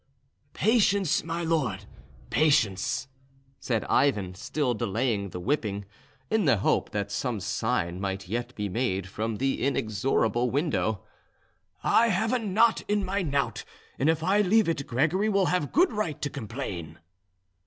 "Patience, 0.55 1.23
my 1.23 1.43
lord, 1.43 1.85
patience," 2.31 3.07
said 3.59 3.83
Ivan, 3.85 4.33
still 4.33 4.73
delaying 4.73 5.29
the 5.29 5.39
whipping, 5.39 5.85
in 6.31 6.45
the 6.45 6.57
hope 6.57 6.89
that 6.89 7.11
some 7.11 7.39
sign 7.39 8.01
might 8.01 8.27
yet 8.27 8.55
be 8.55 8.67
made 8.67 9.05
from 9.05 9.35
the 9.35 9.61
inexorable 9.61 10.49
window. 10.49 11.03
"I 11.83 12.07
have 12.07 12.33
a 12.33 12.39
knot 12.39 12.81
in 12.87 13.05
my 13.05 13.21
knout, 13.21 13.63
and 13.99 14.09
if 14.09 14.23
I 14.23 14.41
leave 14.41 14.67
it 14.67 14.87
Gregory 14.87 15.29
will 15.29 15.45
have 15.53 15.71
good 15.71 15.93
right 15.93 16.19
to 16.23 16.31
complain." 16.31 16.97